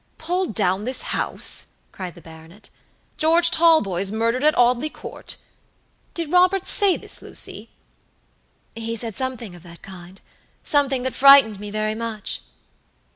"Pull 0.17 0.47
down 0.47 0.83
this 0.85 1.03
house?" 1.13 1.73
cried 1.91 2.15
the 2.15 2.23
baronet. 2.23 2.71
"George 3.17 3.51
Talboys 3.51 4.11
murdered 4.11 4.43
at 4.43 4.57
Audley 4.57 4.89
Court! 4.89 5.37
Did 6.15 6.31
Robert 6.31 6.65
say 6.65 6.97
this, 6.97 7.21
Lucy?" 7.21 7.69
"He 8.75 8.95
said 8.95 9.15
something 9.15 9.53
of 9.53 9.61
that 9.61 9.83
kindsomething 9.83 11.03
that 11.03 11.13
frightened 11.13 11.59
me 11.59 11.69
very 11.69 11.93
much." 11.93 12.41